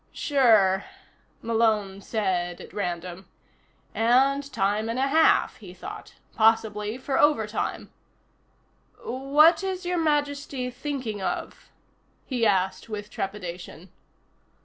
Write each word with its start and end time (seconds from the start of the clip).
"Sure," 0.11 0.85
Malone 1.43 2.01
said 2.01 2.59
at 2.59 2.73
random. 2.73 3.29
And 3.93 4.51
time 4.51 4.89
and 4.89 4.97
a 4.97 5.05
half, 5.07 5.57
he 5.57 5.75
thought. 5.75 6.15
Possibly 6.33 6.97
for 6.97 7.19
overtime. 7.19 7.91
"What 9.03 9.63
is 9.63 9.85
Your 9.85 9.99
Majesty 9.99 10.71
thinking 10.71 11.21
of?" 11.21 11.69
he 12.25 12.47
asked 12.47 12.89
with 12.89 13.11
trepidation. 13.11 13.91